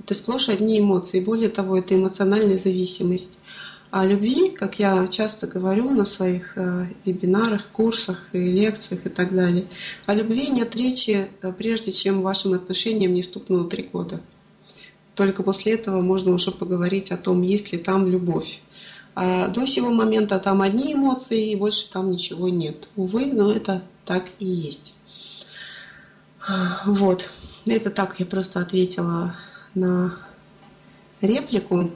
это 0.00 0.14
сплошь 0.14 0.48
одни 0.48 0.80
эмоции. 0.80 1.20
Более 1.20 1.48
того, 1.48 1.78
это 1.78 1.94
эмоциональная 1.94 2.58
зависимость. 2.58 3.38
А 3.92 4.04
любви, 4.04 4.50
как 4.50 4.80
я 4.80 5.06
часто 5.06 5.46
говорю 5.46 5.90
на 5.90 6.04
своих 6.04 6.58
э, 6.58 6.88
вебинарах, 7.04 7.68
курсах 7.68 8.30
и 8.32 8.38
лекциях 8.38 9.06
и 9.06 9.10
так 9.10 9.32
далее, 9.32 9.66
о 10.06 10.14
любви 10.16 10.48
нет 10.48 10.74
речи, 10.74 11.28
э, 11.40 11.52
прежде 11.56 11.92
чем 11.92 12.22
вашим 12.22 12.54
отношениям 12.54 13.14
не 13.14 13.22
стукнуло 13.22 13.70
три 13.70 13.84
года. 13.84 14.20
Только 15.14 15.42
после 15.42 15.72
этого 15.74 16.00
можно 16.00 16.32
уже 16.32 16.50
поговорить 16.50 17.10
о 17.10 17.16
том, 17.16 17.42
есть 17.42 17.72
ли 17.72 17.78
там 17.78 18.06
любовь. 18.06 18.60
А 19.14 19.48
до 19.48 19.66
сего 19.66 19.90
момента 19.90 20.38
там 20.38 20.62
одни 20.62 20.94
эмоции, 20.94 21.50
и 21.50 21.56
больше 21.56 21.90
там 21.90 22.10
ничего 22.10 22.48
нет. 22.48 22.88
Увы, 22.96 23.26
но 23.26 23.52
это 23.52 23.82
так 24.06 24.28
и 24.38 24.46
есть. 24.46 24.94
Вот. 26.86 27.28
Это 27.66 27.90
так, 27.90 28.18
я 28.18 28.26
просто 28.26 28.60
ответила 28.60 29.36
на 29.74 30.18
реплику. 31.20 31.90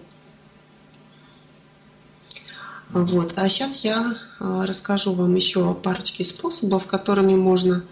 Вот. 2.90 3.32
А 3.36 3.48
сейчас 3.48 3.82
я 3.82 4.16
а, 4.38 4.64
расскажу 4.64 5.12
вам 5.12 5.34
еще 5.34 5.70
о 5.70 5.74
парочке 5.74 6.22
способов, 6.22 6.86
которыми 6.86 7.34
можно 7.34 7.84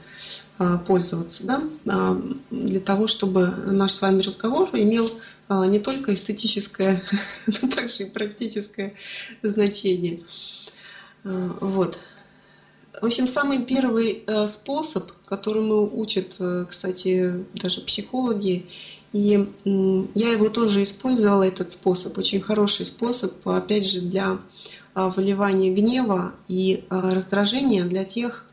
пользоваться, 0.87 1.43
да, 1.43 1.63
а, 1.87 2.21
для 2.51 2.81
того, 2.81 3.09
чтобы 3.09 3.49
наш 3.49 3.93
с 3.93 4.01
вами 4.01 4.23
разговор 4.23 4.69
имел 4.73 5.11
а, 5.49 5.67
не 5.67 5.81
только 5.81 6.15
эстетическое, 6.15 7.03
но 7.47 7.69
также 7.69 8.05
и 8.05 8.11
практическое 8.11 8.95
значение. 9.43 10.21
Вот. 11.25 11.99
В 13.01 13.07
общем, 13.07 13.27
самый 13.27 13.65
первый 13.65 14.23
э, 14.25 14.47
способ, 14.47 15.11
которому 15.25 15.91
учат, 15.99 16.37
э, 16.39 16.67
кстати, 16.69 17.45
даже 17.55 17.81
психологи, 17.81 18.67
и 19.13 19.49
я 20.15 20.31
его 20.33 20.49
тоже 20.49 20.83
использовала, 20.83 21.45
этот 21.45 21.73
способ, 21.73 22.17
очень 22.19 22.41
хороший 22.41 22.85
способ, 22.85 23.47
опять 23.49 23.89
же, 23.89 24.01
для 24.01 24.39
выливания 24.95 25.73
гнева 25.73 26.35
и 26.49 26.85
раздражения 26.89 27.85
для 27.85 28.05
тех, 28.05 28.43